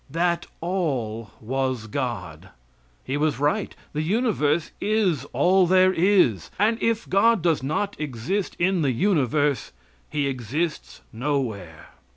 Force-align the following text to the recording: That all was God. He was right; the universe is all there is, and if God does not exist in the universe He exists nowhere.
That 0.09 0.47
all 0.61 1.29
was 1.39 1.85
God. 1.85 2.49
He 3.03 3.17
was 3.17 3.37
right; 3.37 3.75
the 3.93 4.01
universe 4.01 4.71
is 4.81 5.25
all 5.25 5.67
there 5.67 5.93
is, 5.93 6.49
and 6.57 6.81
if 6.81 7.07
God 7.07 7.43
does 7.43 7.61
not 7.61 7.99
exist 7.99 8.55
in 8.57 8.81
the 8.81 8.93
universe 8.93 9.71
He 10.09 10.25
exists 10.25 11.01
nowhere. 11.13 11.89